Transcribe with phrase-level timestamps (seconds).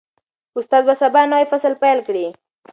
[0.57, 2.25] استاد به سبا نوی فصل پیل کړي.